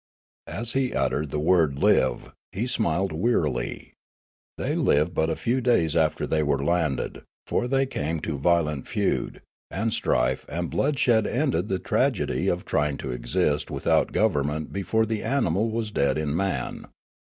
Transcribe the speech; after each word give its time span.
As 0.47 0.71
he 0.71 0.95
uttered 0.95 1.29
the 1.29 1.37
word 1.37 1.77
"live" 1.77 2.33
he 2.51 2.65
smiled 2.65 3.11
wearily. 3.11 3.93
They 4.57 4.73
lived 4.73 5.13
but 5.13 5.29
a 5.29 5.35
few 5.35 5.61
days 5.61 5.95
after 5.95 6.25
they 6.25 6.41
were 6.41 6.65
landed, 6.65 7.21
for 7.45 7.67
they 7.67 7.85
came 7.85 8.19
to 8.21 8.39
violent 8.39 8.87
feud, 8.87 9.43
and 9.69 9.93
strife 9.93 10.43
and 10.49 10.71
bloodshed 10.71 11.27
ended 11.27 11.67
the 11.67 11.77
tragedy 11.77 12.47
of 12.47 12.65
trying 12.65 12.97
to 12.97 13.11
exist 13.11 13.69
without 13.69 14.11
government 14.11 14.73
before 14.73 15.05
the 15.05 15.21
animal 15.21 15.69
was 15.69 15.91
dead 15.91 16.17
in 16.17 16.35
man. 16.35 16.87